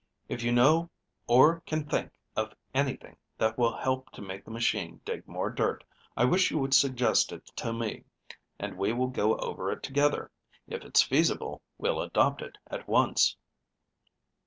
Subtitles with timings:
[0.27, 0.89] If you know
[1.27, 5.83] or can think of anything that will help to make the machine dig more dirt,
[6.17, 8.05] I wish you would suggest it to me,
[8.57, 10.31] and we will go over it together.
[10.67, 13.37] If it's feasible, we'll adopt it at once."